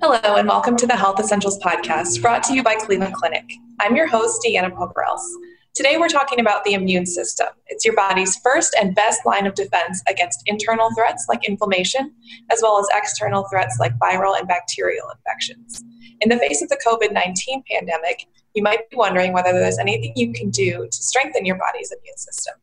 [0.00, 3.44] Hello, and welcome to the Health Essentials Podcast, brought to you by Cleveland Clinic.
[3.80, 5.26] I'm your host, Deanna Pokerels.
[5.74, 7.48] Today, we're talking about the immune system.
[7.66, 12.14] It's your body's first and best line of defense against internal threats like inflammation,
[12.48, 15.82] as well as external threats like viral and bacterial infections.
[16.20, 18.24] In the face of the COVID 19 pandemic,
[18.54, 22.16] you might be wondering whether there's anything you can do to strengthen your body's immune
[22.16, 22.54] system.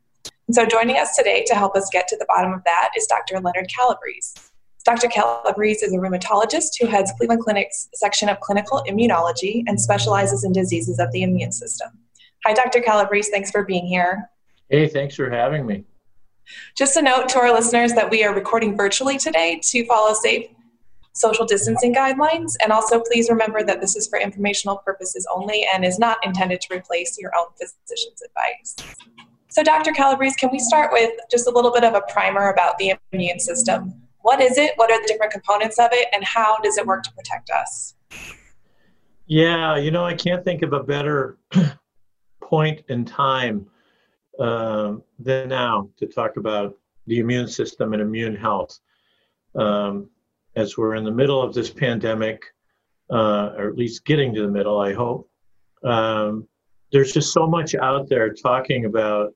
[0.47, 3.05] And so, joining us today to help us get to the bottom of that is
[3.07, 3.41] Dr.
[3.41, 4.39] Leonard Calabrese.
[4.85, 5.07] Dr.
[5.07, 10.51] Calabrese is a rheumatologist who heads Cleveland Clinic's section of clinical immunology and specializes in
[10.53, 11.89] diseases of the immune system.
[12.45, 12.81] Hi, Dr.
[12.81, 13.31] Calabrese.
[13.31, 14.29] Thanks for being here.
[14.69, 15.85] Hey, thanks for having me.
[16.77, 20.49] Just a note to our listeners that we are recording virtually today to follow safe
[21.13, 22.53] social distancing guidelines.
[22.61, 26.61] And also, please remember that this is for informational purposes only and is not intended
[26.61, 28.95] to replace your own physician's advice.
[29.47, 29.93] So, Dr.
[29.93, 33.39] Calabrese, can we start with just a little bit of a primer about the immune
[33.39, 34.04] system?
[34.25, 34.71] What is it?
[34.77, 36.07] What are the different components of it?
[36.11, 37.93] And how does it work to protect us?
[39.27, 41.37] Yeah, you know, I can't think of a better
[42.41, 43.67] point in time
[44.39, 48.79] uh, than now to talk about the immune system and immune health.
[49.53, 50.09] Um,
[50.55, 52.45] as we're in the middle of this pandemic,
[53.11, 55.29] uh, or at least getting to the middle, I hope,
[55.83, 56.47] um,
[56.91, 59.35] there's just so much out there talking about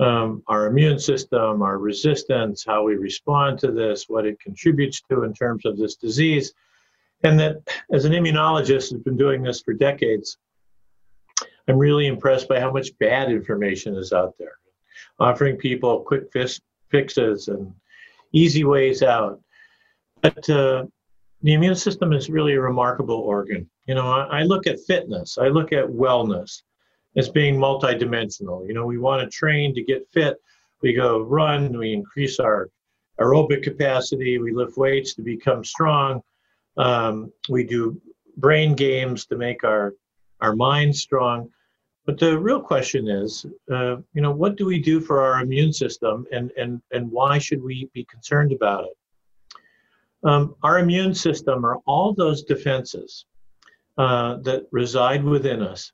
[0.00, 5.24] um, our immune system, our resistance, how we respond to this, what it contributes to
[5.24, 6.54] in terms of this disease.
[7.22, 7.56] And that
[7.92, 10.38] as an immunologist who's been doing this for decades,
[11.68, 14.56] I'm really impressed by how much bad information is out there,
[15.18, 16.32] offering people quick
[16.90, 17.72] fixes and
[18.32, 19.40] easy ways out.
[20.22, 20.86] But uh,
[21.42, 23.68] the immune system is really a remarkable organ.
[23.86, 26.62] You know, I, I look at fitness, I look at wellness
[27.16, 28.66] as being multidimensional.
[28.66, 30.36] You know, we want to train to get fit.
[30.82, 32.70] We go run, we increase our
[33.20, 36.22] aerobic capacity, we lift weights to become strong.
[36.76, 38.00] Um, we do
[38.36, 39.94] brain games to make our
[40.40, 41.50] our mind strong.
[42.06, 45.72] But the real question is, uh, you know, what do we do for our immune
[45.72, 48.96] system, and and and why should we be concerned about it?
[50.22, 53.26] Um, our immune system are all those defenses
[53.98, 55.92] uh, that reside within us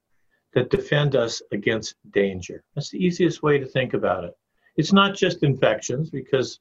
[0.57, 2.65] that defend us against danger.
[2.75, 4.33] That's the easiest way to think about it.
[4.79, 6.61] It's not just infections because,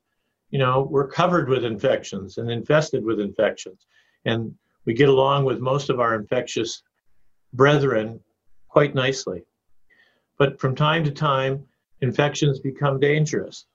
[0.50, 3.88] you know, we're covered with infections and infested with infections,
[4.25, 6.83] and we get along with most of our infectious
[7.53, 8.19] brethren
[8.67, 9.45] quite nicely.
[10.38, 11.66] But from time to time,
[12.01, 13.66] infections become dangerous,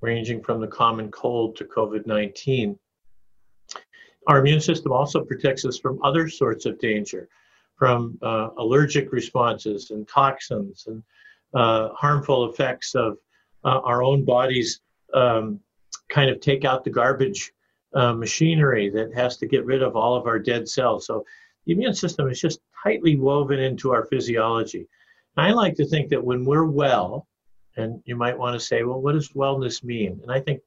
[0.00, 2.76] ranging from the common cold to COVID 19.
[4.26, 7.28] Our immune system also protects us from other sorts of danger,
[7.78, 11.02] from uh, allergic responses and toxins and
[11.54, 13.16] uh, harmful effects of
[13.64, 14.80] uh, our own bodies
[15.14, 15.60] um,
[16.08, 17.52] kind of take out the garbage
[17.94, 21.06] uh, machinery that has to get rid of all of our dead cells.
[21.06, 21.24] So
[21.64, 24.86] the immune system is just tightly woven into our physiology.
[25.36, 27.28] I like to think that when we're well,
[27.76, 30.18] and you might want to say, well, what does wellness mean?
[30.22, 30.60] And I think,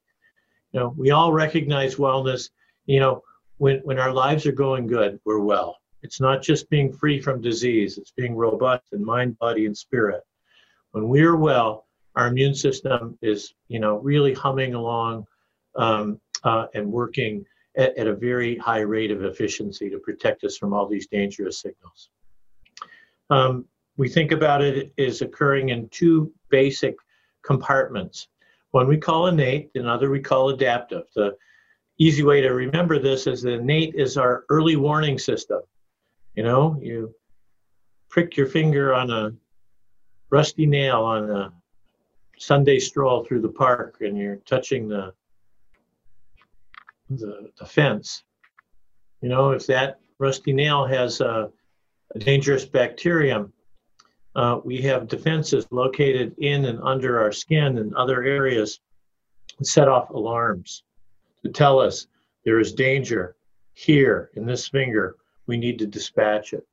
[0.71, 2.49] you know, we all recognize wellness.
[2.85, 3.21] You know,
[3.57, 5.80] when when our lives are going good, we're well.
[6.03, 10.23] It's not just being free from disease; it's being robust in mind, body, and spirit.
[10.91, 15.25] When we're well, our immune system is, you know, really humming along
[15.75, 17.45] um, uh, and working
[17.77, 21.59] at, at, a very high rate of efficiency to protect us from all these dangerous
[21.59, 22.09] signals.
[23.29, 26.95] Um, we think about it as occurring in two basic
[27.43, 28.27] compartments.
[28.71, 31.03] One we call innate, another we call adaptive.
[31.15, 31.35] The
[31.97, 35.61] easy way to remember this is that innate is our early warning system.
[36.35, 37.13] You know, you
[38.09, 39.33] prick your finger on a
[40.29, 41.53] rusty nail on a
[42.37, 45.13] Sunday stroll through the park and you're touching the
[47.09, 48.23] the, the fence.
[49.21, 51.51] You know, if that rusty nail has a,
[52.15, 53.51] a dangerous bacterium,
[54.35, 58.79] uh, we have defenses located in and under our skin and other areas
[59.57, 60.83] that set off alarms
[61.43, 62.07] to tell us
[62.45, 63.35] there is danger
[63.73, 65.17] here in this finger.
[65.51, 66.65] We need to dispatch it.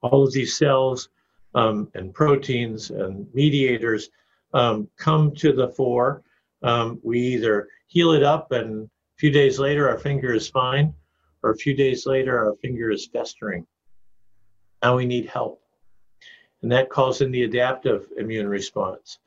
[0.00, 1.10] All of these cells
[1.54, 4.08] um, and proteins and mediators
[4.54, 6.22] um, come to the fore.
[6.62, 10.94] Um, we either heal it up and a few days later, our finger is fine,
[11.42, 13.66] or a few days later, our finger is festering.
[14.82, 15.60] Now we need help.
[16.62, 19.18] And that calls in the adaptive immune response.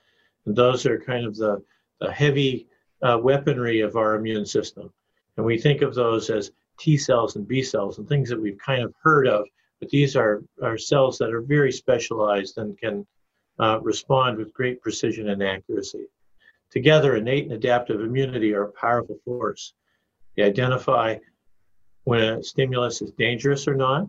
[0.47, 1.63] And those are kind of the,
[2.01, 2.69] the heavy
[3.03, 4.91] uh, weaponry of our immune system.
[5.37, 6.49] And we think of those as
[6.79, 9.45] T cells and B cells and things that we've kind of heard of,
[9.79, 13.05] but these are, are cells that are very specialized and can
[13.59, 16.05] uh, respond with great precision and accuracy.
[16.71, 19.73] Together, innate and adaptive immunity are a powerful force.
[20.35, 21.17] They identify
[22.03, 24.07] when a stimulus is dangerous or not.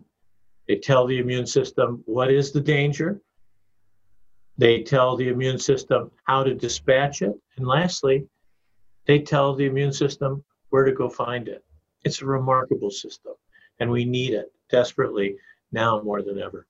[0.67, 3.21] They tell the immune system what is the danger.
[4.57, 7.33] They tell the immune system how to dispatch it.
[7.57, 8.27] And lastly,
[9.05, 11.63] they tell the immune system where to go find it.
[12.03, 13.33] It's a remarkable system,
[13.79, 15.35] and we need it desperately
[15.71, 16.67] now more than ever.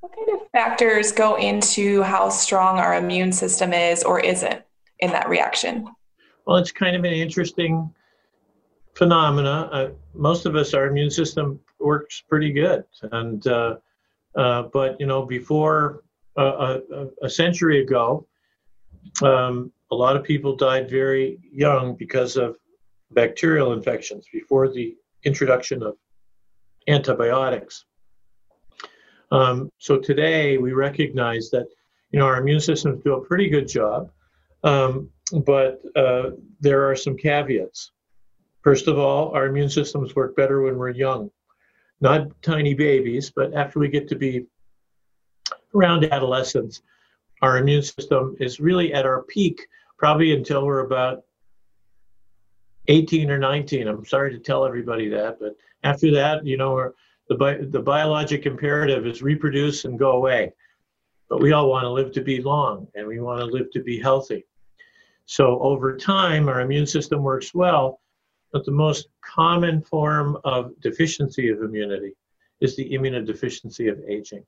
[0.00, 4.62] What kind of factors go into how strong our immune system is or isn't
[5.00, 5.88] in that reaction?
[6.46, 7.92] Well, it's kind of an interesting
[8.94, 9.68] phenomena.
[9.72, 13.76] Uh, most of us, our immune system works pretty good, and uh,
[14.36, 16.02] uh, but you know, before
[16.38, 18.26] uh, a, a, century ago,
[19.22, 22.56] um, a lot of people died very young because of
[23.10, 25.96] bacterial infections before the introduction of
[26.88, 27.84] antibiotics.
[29.30, 31.66] Um, so today we recognize that
[32.10, 34.10] you know our immune systems do a pretty good job,
[34.62, 35.10] um,
[35.44, 36.30] but uh,
[36.60, 37.90] there are some caveats.
[38.62, 41.30] First of all, our immune systems work better when we're young,
[42.00, 44.46] not tiny babies, but after we get to be
[45.74, 46.82] around adolescence,
[47.42, 49.66] our immune system is really at our peak,
[49.98, 51.24] probably until we're about
[52.88, 53.88] 18 or 19.
[53.88, 56.92] I'm sorry to tell everybody that, but after that, you know,
[57.28, 60.52] the, bi- the biologic imperative is reproduce and go away.
[61.28, 63.82] But we all want to live to be long and we want to live to
[63.82, 64.46] be healthy.
[65.24, 68.00] So over time, our immune system works well,
[68.52, 72.12] but the most common form of deficiency of immunity
[72.60, 74.44] is the immunodeficiency of aging.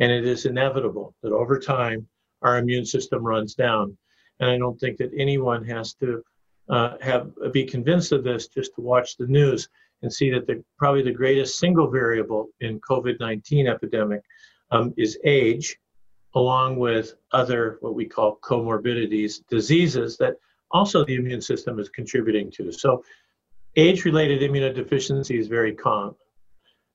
[0.00, 2.08] And it is inevitable that over time,
[2.42, 3.96] our immune system runs down.
[4.40, 6.24] And I don't think that anyone has to
[6.70, 9.68] uh, have be convinced of this just to watch the news
[10.02, 14.22] and see that the, probably the greatest single variable in COVID-19 epidemic
[14.70, 15.76] um, is age,
[16.34, 20.36] along with other what we call comorbidities, diseases that
[20.70, 22.70] also the immune system is contributing to.
[22.72, 23.04] So
[23.76, 26.14] age-related immunodeficiency is very common.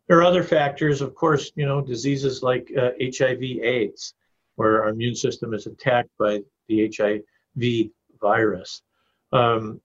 [0.07, 4.13] There are other factors, of course, you know, diseases like uh, HIV AIDS,
[4.56, 7.89] where our immune system is attacked by the HIV
[8.22, 8.81] virus.
[9.36, 9.82] Um,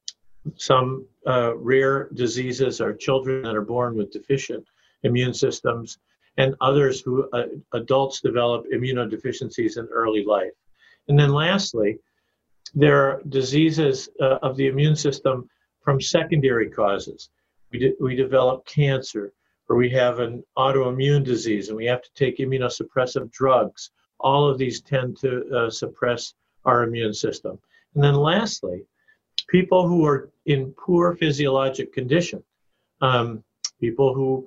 [0.57, 4.65] some uh, rare diseases are children that are born with deficient
[5.03, 5.99] immune systems,
[6.37, 10.57] and others who uh, adults develop immunodeficiencies in early life.
[11.09, 11.99] And then lastly,
[12.75, 15.49] there are diseases uh, of the immune system
[15.85, 17.31] from secondary causes.
[17.73, 19.33] We, de- we develop cancer,
[19.69, 23.91] or we have an autoimmune disease, and we have to take immunosuppressive drugs.
[24.21, 27.59] All of these tend to uh, suppress our immune system.
[27.95, 28.85] And then lastly,
[29.51, 32.43] people who are in poor physiologic condition,
[33.01, 33.43] um,
[33.81, 34.47] people who,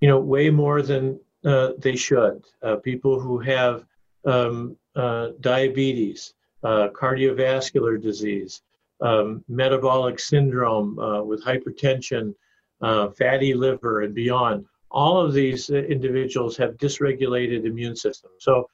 [0.00, 3.84] you know, weigh more than uh, they should, uh, people who have
[4.24, 6.34] um, uh, diabetes,
[6.64, 8.62] uh, cardiovascular disease,
[9.00, 12.34] um, metabolic syndrome uh, with hypertension,
[12.82, 14.64] uh, fatty liver, and beyond.
[14.90, 18.34] All of these individuals have dysregulated immune systems.
[18.38, 18.68] So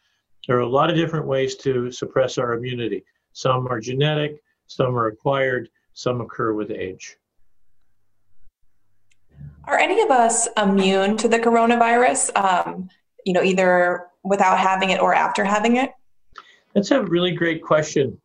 [0.47, 3.05] there are a lot of different ways to suppress our immunity.
[3.33, 7.17] Some are genetic, some are acquired, some occur with age.
[9.65, 12.89] Are any of us immune to the coronavirus, um,
[13.25, 15.91] you know, either without having it or after having it?
[16.75, 18.19] That's a really great question.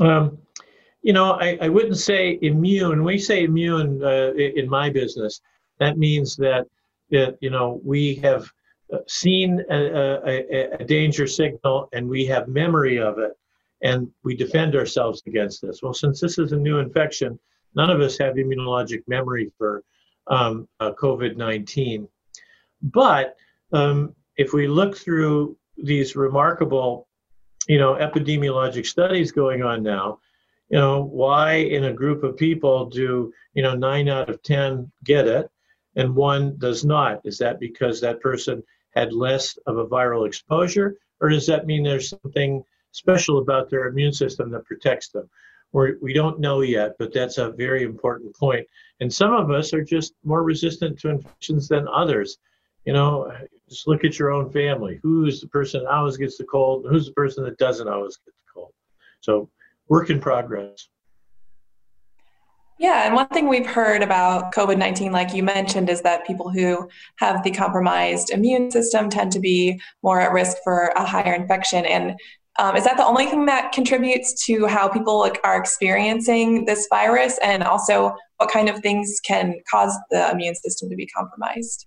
[0.00, 0.38] Um,
[1.02, 3.04] you know, I, I, wouldn't say immune.
[3.04, 5.40] We say immune uh, in my business,
[5.78, 6.66] that means that,
[7.10, 8.50] that you know, we have
[8.92, 13.32] uh, seen a, a, a danger signal and we have memory of it
[13.82, 15.82] and we defend ourselves against this.
[15.82, 17.38] Well, since this is a new infection,
[17.74, 19.82] none of us have immunologic memory for
[20.26, 22.08] um, uh, COVID 19.
[22.82, 23.36] But
[23.72, 27.08] um, if we look through these remarkable,
[27.68, 30.18] you know, epidemiologic studies going on now,
[30.68, 34.90] you know, why in a group of people do, you know, nine out of 10
[35.04, 35.50] get it
[35.96, 37.20] and one does not?
[37.24, 40.96] Is that because that person had less of a viral exposure?
[41.20, 45.28] Or does that mean there's something special about their immune system that protects them.
[45.72, 48.66] We're, we do not know yet, but that's a very important point.
[49.00, 52.38] And some of us are just more resistant to infections than others.
[52.84, 53.32] You know,
[53.68, 54.98] just look at your own family.
[55.02, 56.86] Who's the person that always gets the cold?
[56.88, 58.72] Who's the person that doesn't always get the cold?
[59.20, 59.48] So,
[59.88, 60.88] work in progress.
[62.80, 66.50] Yeah, and one thing we've heard about COVID 19, like you mentioned, is that people
[66.50, 71.34] who have the compromised immune system tend to be more at risk for a higher
[71.34, 71.84] infection.
[71.84, 72.18] And
[72.60, 77.38] um, is that the only thing that contributes to how people are experiencing this virus?
[77.42, 81.86] And also, what kind of things can cause the immune system to be compromised?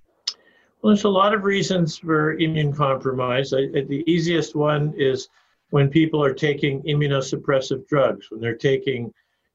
[0.81, 3.53] Well, there's a lot of reasons for immune compromise.
[3.53, 5.29] I, the easiest one is
[5.69, 9.13] when people are taking immunosuppressive drugs, when they're taking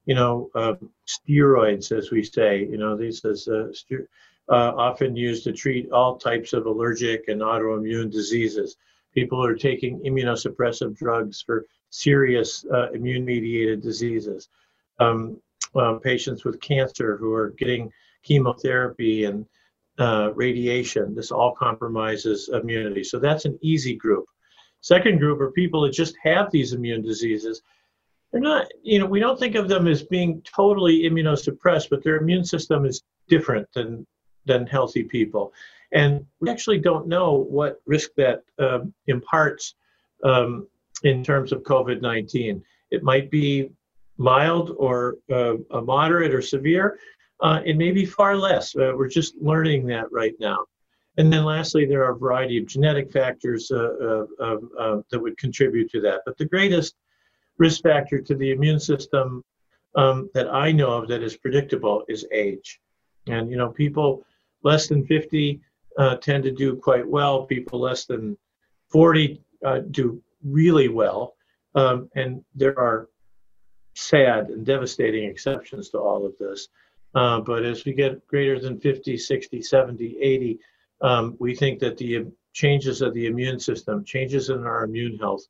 [0.09, 0.73] you know, uh,
[1.07, 3.71] steroids, as we say, you know, these is uh,
[4.49, 8.75] uh, often used to treat all types of allergic and autoimmune diseases.
[9.13, 14.49] People are taking immunosuppressive drugs for serious uh, immune-mediated diseases.
[14.99, 15.41] Um,
[15.75, 17.91] uh, patients with cancer who are getting
[18.23, 19.45] chemotherapy and
[19.97, 23.03] uh, radiation, this all compromises immunity.
[23.03, 24.25] So that's an easy group.
[24.81, 27.61] Second group are people that just have these immune diseases
[28.31, 32.17] they're not, you know, we don't think of them as being totally immunosuppressed, but their
[32.17, 34.05] immune system is different than
[34.45, 35.53] than healthy people,
[35.91, 39.75] and we actually don't know what risk that um, imparts
[40.23, 40.67] um,
[41.03, 42.61] in terms of COVID-19.
[42.91, 43.71] It might be
[44.17, 46.99] mild or uh, moderate or severe.
[47.41, 48.75] Uh, it may be far less.
[48.75, 50.65] Uh, we're just learning that right now.
[51.17, 56.01] And then lastly, there are a variety of genetic factors uh, that would contribute to
[56.01, 56.21] that.
[56.25, 56.95] But the greatest
[57.57, 59.43] risk factor to the immune system
[59.95, 62.79] um, that I know of that is predictable is age.
[63.27, 64.25] And, you know, people
[64.63, 65.61] less than 50
[65.99, 67.45] uh, tend to do quite well.
[67.45, 68.37] People less than
[68.87, 71.35] 40 uh, do really well.
[71.75, 73.09] Um, and there are
[73.95, 76.69] sad and devastating exceptions to all of this.
[77.13, 80.59] Uh, but as we get greater than 50, 60, 70, 80,
[81.01, 85.43] um, we think that the changes of the immune system, changes in our immune health,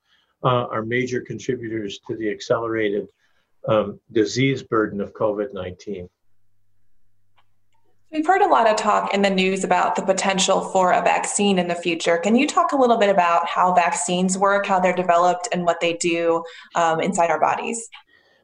[0.43, 3.07] uh, are major contributors to the accelerated
[3.67, 6.09] um, disease burden of COVID 19.
[8.11, 11.59] We've heard a lot of talk in the news about the potential for a vaccine
[11.59, 12.17] in the future.
[12.17, 15.79] Can you talk a little bit about how vaccines work, how they're developed, and what
[15.79, 17.87] they do um, inside our bodies?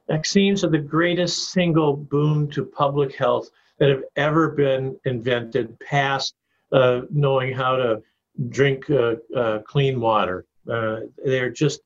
[0.07, 6.36] Vaccines are the greatest single boom to public health that have ever been invented, past
[6.72, 8.03] uh, knowing how to
[8.50, 10.45] drink uh, uh, clean water.
[10.72, 11.81] Uh, they're just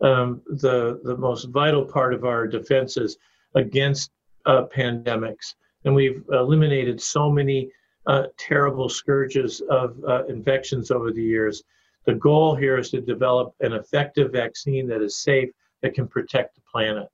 [0.00, 3.18] um, the the most vital part of our defenses
[3.56, 4.12] against
[4.44, 5.54] uh, pandemics,
[5.86, 7.70] and we've eliminated so many
[8.06, 11.62] uh, terrible scourges of uh, infections over the years.
[12.04, 15.48] The goal here is to develop an effective vaccine that is safe
[15.82, 17.08] that can protect the planet.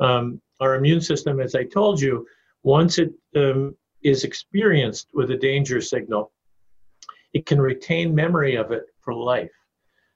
[0.00, 2.26] Um, our immune system, as I told you,
[2.62, 6.32] once it um, is experienced with a danger signal,
[7.34, 9.52] it can retain memory of it for life.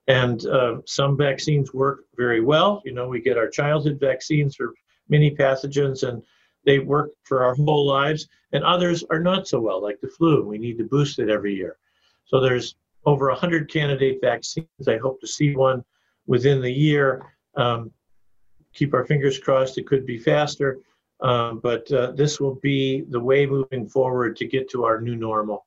[0.08, 2.82] And uh, some vaccines work very well.
[2.84, 4.72] You know, we get our childhood vaccines for
[5.08, 6.22] many pathogens and
[6.64, 10.46] they work for our whole lives, and others are not so well, like the flu.
[10.46, 11.76] We need to boost it every year.
[12.24, 14.88] So there's over 100 candidate vaccines.
[14.88, 15.84] I hope to see one
[16.26, 17.34] within the year.
[17.56, 17.90] Um,
[18.72, 20.78] keep our fingers crossed, it could be faster.
[21.20, 25.14] Um, but uh, this will be the way moving forward to get to our new
[25.14, 25.66] normal.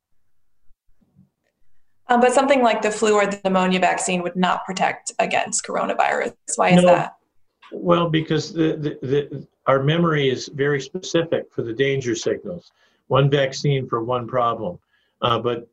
[2.07, 6.35] Um, but something like the flu or the pneumonia vaccine would not protect against coronavirus.
[6.55, 7.15] Why is no, that?
[7.71, 12.71] Well, because the, the, the, our memory is very specific for the danger signals.
[13.07, 14.79] One vaccine for one problem.
[15.21, 15.67] Uh, but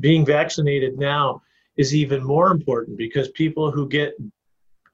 [0.00, 1.42] being vaccinated now
[1.76, 4.14] is even more important because people who get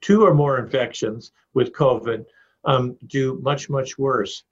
[0.00, 2.24] two or more infections with COVID
[2.64, 4.44] um, do much, much worse.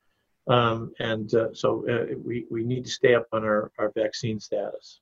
[0.49, 4.40] Um, and uh, so uh, we, we need to stay up on our, our vaccine
[4.40, 5.00] status.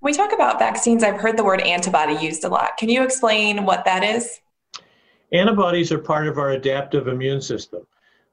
[0.00, 2.76] When we talk about vaccines, I've heard the word antibody used a lot.
[2.76, 4.40] Can you explain what that is?
[5.32, 7.86] Antibodies are part of our adaptive immune system.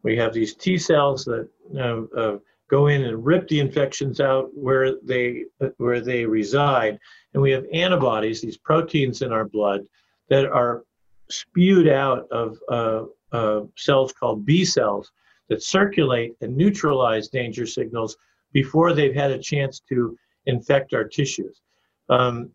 [0.03, 2.37] We have these T cells that uh, uh,
[2.69, 5.45] go in and rip the infections out where they
[5.77, 6.99] where they reside,
[7.33, 9.81] and we have antibodies, these proteins in our blood
[10.29, 10.83] that are
[11.29, 15.11] spewed out of uh, uh cells called B cells
[15.49, 18.17] that circulate and neutralize danger signals
[18.53, 21.61] before they've had a chance to infect our tissues.
[22.09, 22.51] Um,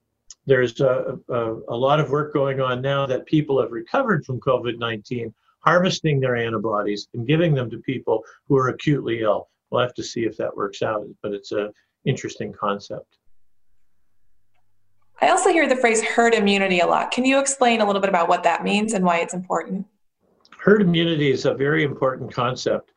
[0.47, 4.41] there's a, a, a, lot of work going on now that people have recovered from
[4.41, 9.49] COVID 19, harvesting their antibodies and giving them to people who are acutely ill.
[9.71, 11.73] We'll have to see if that works out, but it's an
[12.05, 13.19] interesting concept.
[15.21, 17.11] I also hear the phrase herd immunity a lot.
[17.11, 19.87] Can you explain a little bit about what that means and why it's important?
[20.59, 22.93] Herd immunity is a very important concept.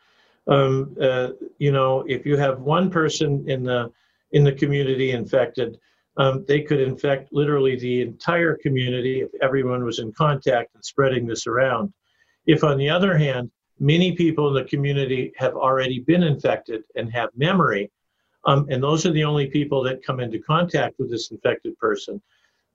[0.47, 3.91] Um, uh, you know, if you have one person in the
[4.31, 5.77] in the community infected,
[6.17, 11.25] um, they could infect literally the entire community if everyone was in contact and spreading
[11.25, 11.91] this around.
[12.45, 17.11] If, on the other hand, many people in the community have already been infected and
[17.11, 17.91] have memory,
[18.45, 22.21] um, and those are the only people that come into contact with this infected person,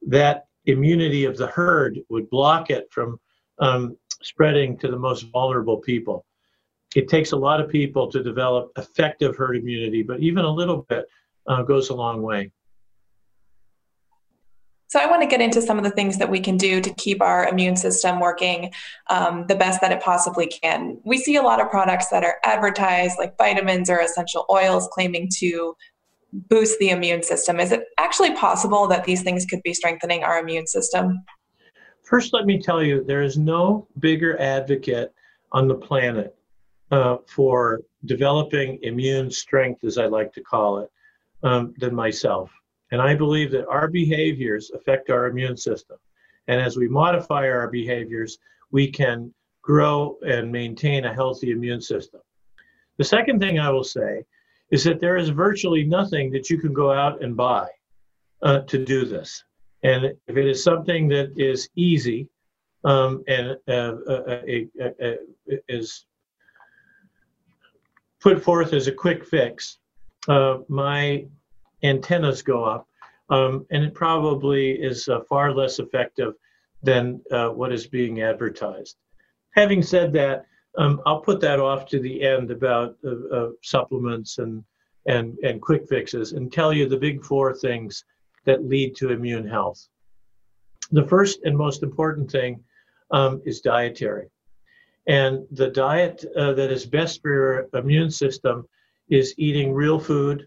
[0.06, 3.20] that immunity of the herd would block it from
[3.60, 6.24] um, spreading to the most vulnerable people.
[6.96, 10.86] It takes a lot of people to develop effective herd immunity, but even a little
[10.88, 11.06] bit
[11.46, 12.50] uh, goes a long way.
[14.88, 16.94] So, I want to get into some of the things that we can do to
[16.94, 18.72] keep our immune system working
[19.10, 20.98] um, the best that it possibly can.
[21.04, 25.28] We see a lot of products that are advertised, like vitamins or essential oils, claiming
[25.38, 25.76] to
[26.32, 27.60] boost the immune system.
[27.60, 31.24] Is it actually possible that these things could be strengthening our immune system?
[32.04, 35.12] First, let me tell you there is no bigger advocate
[35.52, 36.34] on the planet
[36.90, 40.90] uh, for developing immune strength, as I like to call it,
[41.42, 42.50] um, than myself.
[42.90, 45.98] And I believe that our behaviors affect our immune system.
[46.46, 48.38] And as we modify our behaviors,
[48.70, 52.20] we can grow and maintain a healthy immune system.
[52.96, 54.24] The second thing I will say
[54.70, 57.68] is that there is virtually nothing that you can go out and buy
[58.42, 59.44] uh, to do this.
[59.82, 62.28] And if it is something that is easy
[62.84, 64.42] um, and uh, uh,
[65.02, 65.14] uh,
[65.68, 66.06] is
[68.20, 69.78] put forth as a quick fix,
[70.28, 71.26] uh, my
[71.82, 72.88] antennas go up,
[73.30, 76.34] um, and it probably is uh, far less effective
[76.82, 78.96] than uh, what is being advertised.
[79.54, 84.38] Having said that, um, I'll put that off to the end about uh, uh, supplements
[84.38, 84.62] and,
[85.06, 88.04] and, and quick fixes and tell you the big four things
[88.44, 89.88] that lead to immune health.
[90.92, 92.62] The first and most important thing
[93.10, 94.28] um, is dietary.
[95.06, 98.68] And the diet uh, that is best for your immune system
[99.08, 100.46] is eating real food,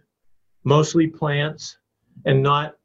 [0.63, 1.77] mostly plants,
[2.25, 2.75] and not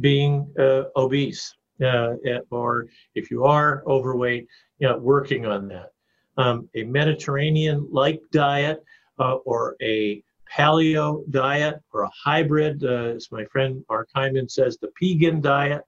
[0.00, 1.54] being uh, obese.
[1.84, 2.14] Uh,
[2.50, 4.46] or if you are overweight,
[4.78, 5.92] you know, working on that.
[6.38, 8.82] Um, a Mediterranean like diet
[9.18, 14.78] uh, or a paleo diet or a hybrid, uh, as my friend Mark Hyman says,
[14.78, 15.82] the pegan diet,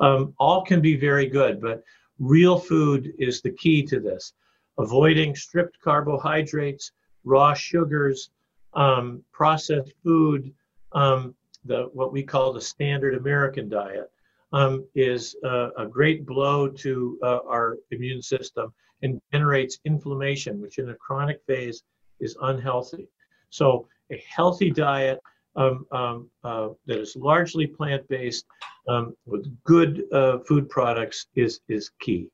[0.00, 1.82] um, all can be very good, but
[2.18, 4.32] real food is the key to this.
[4.78, 6.92] Avoiding stripped carbohydrates,
[7.24, 8.30] raw sugars,
[8.74, 10.52] um, processed food,
[10.92, 14.10] um, the what we call the standard American diet,
[14.52, 18.72] um, is uh, a great blow to uh, our immune system
[19.02, 21.82] and generates inflammation, which in a chronic phase
[22.20, 23.06] is unhealthy.
[23.50, 25.20] So a healthy diet
[25.56, 28.46] um, um, uh, that is largely plant-based
[28.88, 32.28] um, with good uh, food products is is key.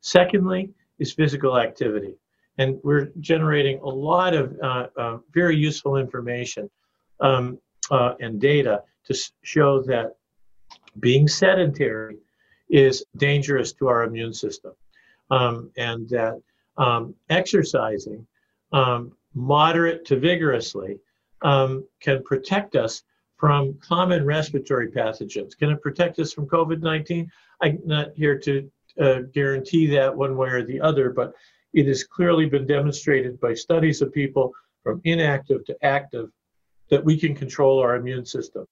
[0.00, 2.14] Secondly, is physical activity,
[2.58, 6.70] and we're generating a lot of uh, uh, very useful information
[7.20, 7.58] um,
[7.90, 10.16] uh, and data to show that
[10.98, 12.18] being sedentary
[12.68, 14.72] is dangerous to our immune system,
[15.30, 16.40] um, and that
[16.76, 18.26] um, exercising,
[18.72, 20.98] um, moderate to vigorously,
[21.42, 23.02] um, can protect us
[23.36, 25.56] from common respiratory pathogens.
[25.56, 27.30] Can it protect us from COVID 19?
[27.62, 31.32] I'm not here to uh, guarantee that one way or the other, but
[31.72, 36.30] it has clearly been demonstrated by studies of people from inactive to active
[36.90, 38.66] that we can control our immune system.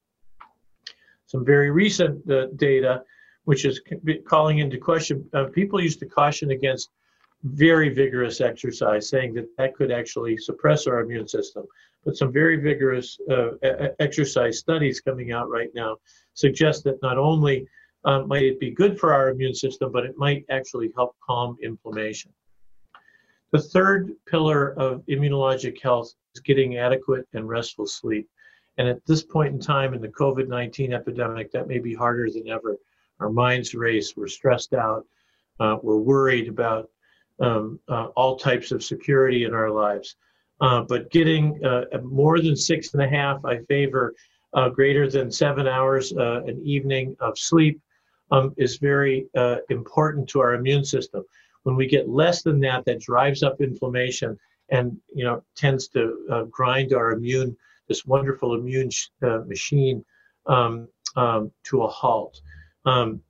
[1.26, 3.02] Some very recent uh, data,
[3.44, 3.80] which is
[4.26, 6.90] calling into question, uh, people used to caution against
[7.44, 11.64] very vigorous exercise, saying that that could actually suppress our immune system.
[12.04, 13.50] But some very vigorous uh,
[14.00, 15.96] exercise studies coming out right now
[16.34, 17.66] suggest that not only
[18.04, 21.56] uh, might it be good for our immune system, but it might actually help calm
[21.62, 22.32] inflammation.
[23.52, 28.28] The third pillar of immunologic health is getting adequate and restful sleep.
[28.76, 32.30] And at this point in time in the COVID 19 epidemic, that may be harder
[32.30, 32.76] than ever.
[33.20, 35.04] Our minds race, we're stressed out,
[35.60, 36.88] uh, we're worried about
[37.40, 40.16] um, uh, all types of security in our lives.
[40.60, 44.14] Uh, but getting uh, more than six and a half, I favor
[44.54, 47.80] uh, greater than seven hours uh, an evening of sleep
[48.30, 49.26] um, is very
[49.70, 51.24] important to our immune system.
[51.62, 54.38] When we get less than that, that drives up inflammation
[54.70, 57.56] and you know tends to uh, grind our immune,
[57.88, 60.04] this wonderful immune sh- uh, machine,
[60.46, 62.40] um, um, to a halt.
[62.84, 63.20] Um,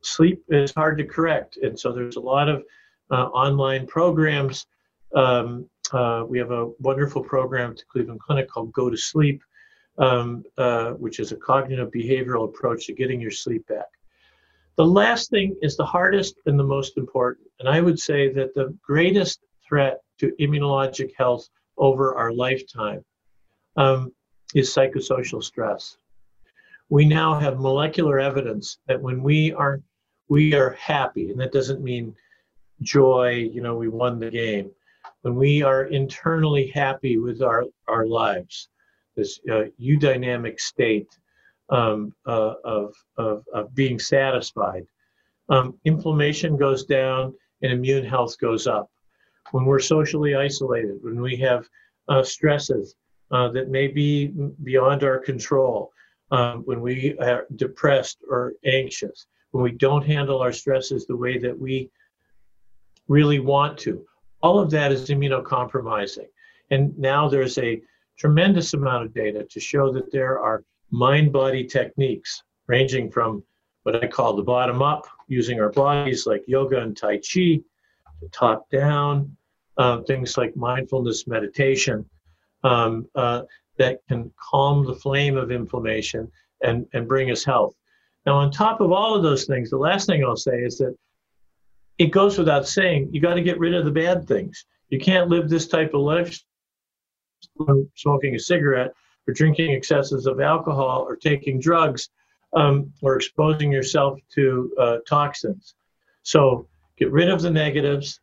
[0.00, 2.64] sleep is hard to correct, and so there's a lot of
[3.10, 4.66] uh, online programs.
[5.14, 9.42] Um, uh, we have a wonderful program at the Cleveland Clinic called Go to Sleep,
[9.98, 13.86] um, uh, which is a cognitive behavioral approach to getting your sleep back.
[14.76, 17.46] The last thing is the hardest and the most important.
[17.60, 23.04] And I would say that the greatest threat to immunologic health over our lifetime
[23.76, 24.12] um,
[24.54, 25.96] is psychosocial stress.
[26.88, 29.80] We now have molecular evidence that when we are
[30.28, 32.14] we are happy, and that doesn't mean
[32.80, 34.70] joy, you know, we won the game,
[35.22, 38.68] when we are internally happy with our, our lives,
[39.16, 41.08] this uh, eudaimonic state
[41.70, 44.86] um, uh, of, of, of being satisfied,
[45.48, 48.90] um, inflammation goes down and immune health goes up.
[49.52, 51.68] When we're socially isolated, when we have
[52.08, 52.96] uh, stresses
[53.30, 55.92] uh, that may be beyond our control,
[56.30, 61.38] um, when we are depressed or anxious, when we don't handle our stresses the way
[61.38, 61.90] that we
[63.08, 64.04] really want to,
[64.42, 66.26] all of that is immunocompromising.
[66.70, 67.80] And now there's a
[68.18, 73.42] tremendous amount of data to show that there are mind body techniques ranging from
[73.82, 77.60] what I call the bottom up, using our bodies like yoga and Tai Chi,
[78.20, 79.36] to top down,
[79.76, 82.08] uh, things like mindfulness meditation
[82.62, 83.42] um, uh,
[83.78, 86.30] that can calm the flame of inflammation
[86.62, 87.74] and, and bring us health.
[88.24, 90.96] Now, on top of all of those things, the last thing I'll say is that
[91.98, 94.64] it goes without saying you got to get rid of the bad things.
[94.88, 96.40] You can't live this type of life
[97.94, 98.92] smoking a cigarette
[99.26, 102.10] or drinking excesses of alcohol or taking drugs
[102.54, 105.74] um, or exposing yourself to uh, toxins.
[106.22, 108.20] So get rid of the negatives,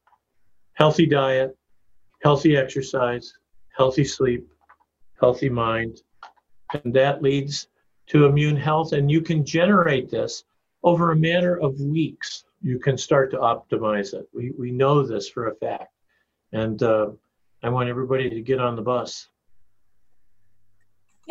[0.73, 1.57] healthy diet,
[2.23, 3.33] healthy exercise,
[3.75, 4.47] healthy sleep,
[5.19, 6.01] healthy mind,
[6.73, 7.67] and that leads
[8.07, 8.93] to immune health.
[8.93, 10.43] And you can generate this
[10.83, 12.45] over a matter of weeks.
[12.61, 14.27] You can start to optimize it.
[14.33, 15.93] We, we know this for a fact.
[16.53, 17.07] And uh,
[17.63, 19.27] I want everybody to get on the bus.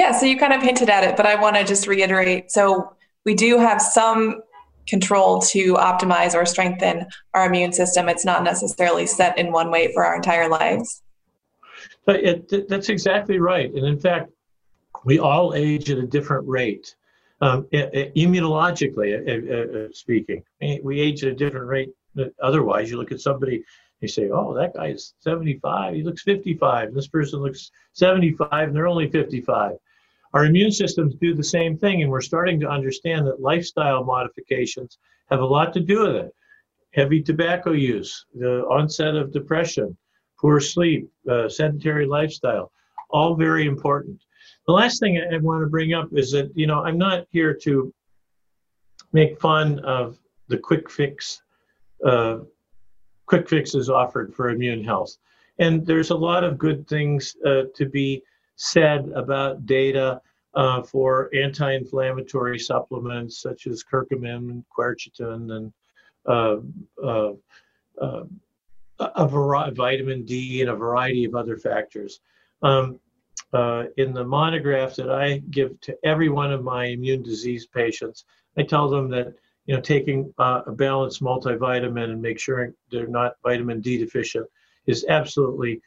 [0.00, 2.50] Yeah, so you kind of hinted at it, but I want to just reiterate.
[2.50, 4.40] So we do have some
[4.88, 8.08] control to optimize or strengthen our immune system.
[8.08, 11.02] It's not necessarily set in one way for our entire lives.
[12.06, 13.70] But it, that's exactly right.
[13.74, 14.30] And in fact,
[15.04, 16.94] we all age at a different rate.
[17.42, 20.42] Um, immunologically uh, uh, speaking,
[20.82, 21.90] we age at a different rate.
[22.42, 23.64] Otherwise, you look at somebody,
[24.00, 25.94] you say, "Oh, that guy is 75.
[25.94, 26.94] He looks 55.
[26.94, 29.76] This person looks 75, and they're only 55."
[30.32, 34.98] Our immune systems do the same thing, and we're starting to understand that lifestyle modifications
[35.30, 36.34] have a lot to do with it.
[36.92, 39.96] Heavy tobacco use, the onset of depression,
[40.38, 42.72] poor sleep, uh, sedentary lifestyle,
[43.10, 44.20] all very important.
[44.66, 47.54] The last thing I want to bring up is that, you know, I'm not here
[47.62, 47.92] to
[49.12, 51.42] make fun of the quick fix,
[52.04, 52.38] uh,
[53.26, 55.16] quick fixes offered for immune health.
[55.58, 58.22] And there's a lot of good things uh, to be
[58.60, 60.20] said about data
[60.52, 65.72] uh, for anti-inflammatory supplements such as curcumin quercetin and
[66.26, 66.56] uh,
[67.02, 67.32] uh,
[68.00, 68.24] uh
[69.16, 72.20] a variety, vitamin D and a variety of other factors.
[72.62, 73.00] Um,
[73.54, 78.26] uh, in the monograph that I give to every one of my immune disease patients,
[78.58, 79.32] I tell them that
[79.64, 84.46] you know taking uh, a balanced multivitamin and make sure they're not vitamin D deficient
[84.86, 85.80] is absolutely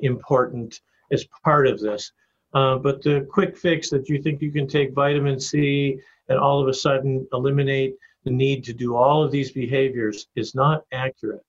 [0.00, 0.80] important
[1.14, 2.12] as part of this.
[2.58, 5.98] Uh, but the quick fix that you think you can take vitamin C
[6.28, 10.54] and all of a sudden eliminate the need to do all of these behaviors is
[10.54, 11.44] not accurate.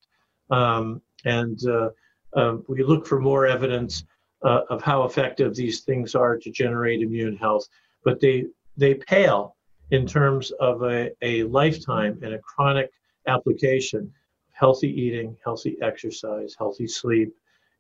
[0.50, 1.90] Um, and uh,
[2.36, 4.04] uh, we look for more evidence
[4.44, 7.66] uh, of how effective these things are to generate immune health,
[8.04, 8.46] but they
[8.78, 9.56] they pale
[9.92, 12.92] in terms of a, a lifetime and a chronic
[13.28, 14.10] application of
[14.52, 17.34] healthy eating, healthy exercise, healthy sleep,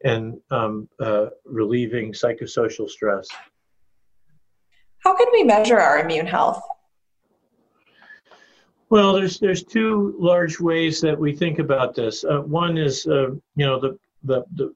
[0.03, 3.27] and um, uh, relieving psychosocial stress.
[4.99, 6.61] How can we measure our immune health?
[8.89, 12.23] Well, there's there's two large ways that we think about this.
[12.23, 14.73] Uh, one is uh, you know the, the the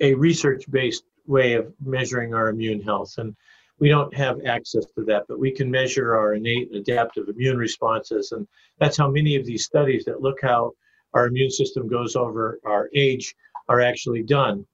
[0.00, 3.36] a research-based way of measuring our immune health, and
[3.78, 7.56] we don't have access to that, but we can measure our innate and adaptive immune
[7.56, 10.72] responses, and that's how many of these studies that look how
[11.14, 13.34] our immune system goes over our age
[13.68, 14.66] are actually done.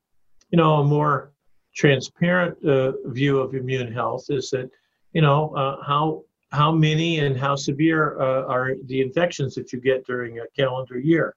[0.50, 1.32] You know, a more
[1.74, 4.70] transparent uh, view of immune health is that,
[5.12, 9.80] you know, uh, how how many and how severe uh, are the infections that you
[9.80, 11.34] get during a calendar year.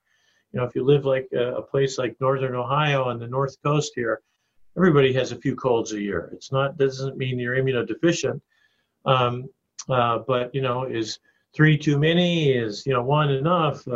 [0.51, 3.55] You know, if you live like a, a place like northern Ohio on the north
[3.63, 4.21] coast here,
[4.75, 6.29] everybody has a few colds a year.
[6.33, 8.41] It's not doesn't mean you're immunodeficient,
[9.05, 9.47] um,
[9.89, 11.19] uh, but you know, is
[11.53, 12.51] three too many?
[12.51, 13.87] Is you know one enough?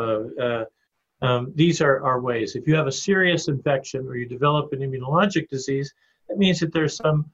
[1.21, 2.55] Um, these are, our ways.
[2.55, 5.93] If you have a serious infection or you develop an immunologic disease,
[6.29, 7.29] that means that there's some,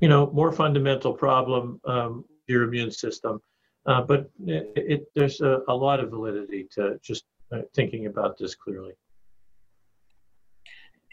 [0.00, 3.40] you know, more fundamental problem um, your immune system.
[3.86, 8.36] Uh, but it, it, there's a, a, lot of validity to just uh, thinking about
[8.38, 8.92] this clearly.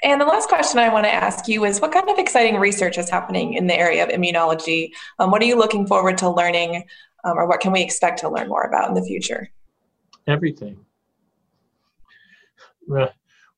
[0.04, 2.98] And the last question I want to ask you is what kind of exciting research
[2.98, 4.92] is happening in the area of immunology?
[5.20, 6.86] Um, what are you looking forward to learning,
[7.24, 9.50] um, or what can we expect to learn more about in the future?
[10.28, 10.85] Everything
[12.88, 13.10] we're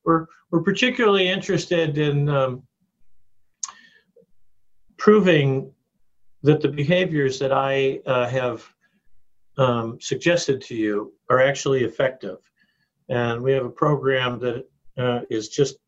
[0.04, 2.62] we're we're particularly interested in um,
[4.96, 5.72] proving
[6.42, 8.64] that the behaviors that I uh, have
[9.56, 12.38] um, suggested to you are actually effective.
[13.08, 15.78] And we have a program that uh, is just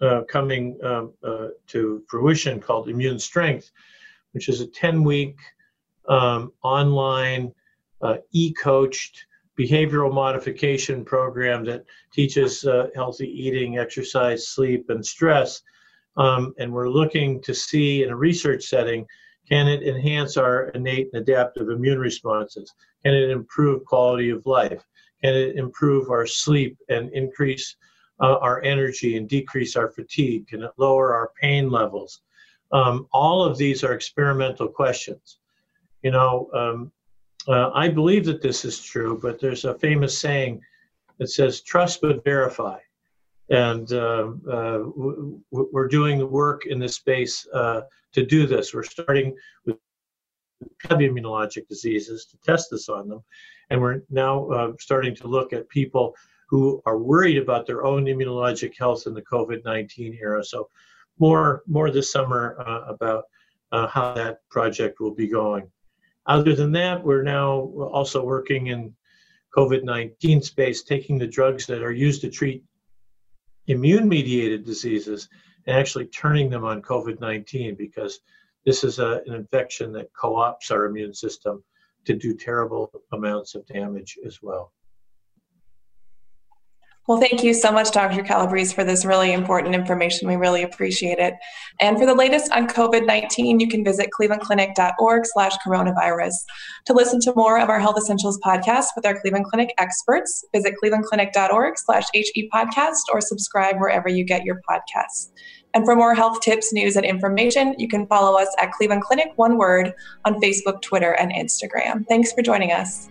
[0.00, 3.70] uh, coming um, uh, to fruition called Immune Strength,
[4.32, 5.38] which is a 10 week
[6.08, 7.52] um, online
[8.02, 9.26] uh, e coached
[9.58, 15.62] behavioral modification program that teaches uh, healthy eating, exercise, sleep, and stress.
[16.16, 19.06] Um, and we're looking to see in a research setting
[19.48, 22.74] can it enhance our innate and adaptive immune responses?
[23.04, 24.84] Can it improve quality of life?
[25.22, 27.76] Can it improve our sleep and increase
[28.20, 30.48] uh, our energy and decrease our fatigue?
[30.48, 32.22] Can it lower our pain levels?
[32.72, 35.38] Um, all of these are experimental questions.
[36.02, 36.92] You know, um,
[37.48, 40.60] uh, I believe that this is true, but there's a famous saying
[41.18, 42.78] that says, trust but verify.
[43.48, 44.78] And uh, uh,
[45.50, 47.82] we're doing the work in this space uh,
[48.12, 48.74] to do this.
[48.74, 49.76] We're starting with
[50.88, 53.22] heavy immunologic diseases to test this on them.
[53.70, 56.14] And we're now uh, starting to look at people
[56.48, 60.44] who are worried about their own immunologic health in the COVID 19 era.
[60.44, 60.68] So,
[61.18, 63.24] more, more this summer uh, about
[63.72, 65.70] how that project will be going.
[66.26, 67.60] Other than that, we're now
[67.92, 68.94] also working in
[69.56, 72.64] COVID 19 space, taking the drugs that are used to treat
[73.68, 75.28] immune mediated diseases
[75.66, 78.20] and actually turning them on COVID 19 because
[78.64, 81.62] this is a, an infection that co opts our immune system
[82.04, 84.72] to do terrible amounts of damage as well.
[87.08, 88.24] Well, thank you so much, Dr.
[88.24, 90.26] Calabrese, for this really important information.
[90.26, 91.34] We really appreciate it.
[91.78, 96.34] And for the latest on COVID-19, you can visit clevelandclinic.org slash coronavirus.
[96.86, 100.74] To listen to more of our Health Essentials podcast with our Cleveland Clinic experts, visit
[100.82, 105.30] clevelandclinic.org slash HE podcast or subscribe wherever you get your podcasts.
[105.74, 109.32] And for more health tips, news, and information, you can follow us at Cleveland Clinic,
[109.36, 109.92] one word,
[110.24, 112.04] on Facebook, Twitter, and Instagram.
[112.08, 113.10] Thanks for joining us.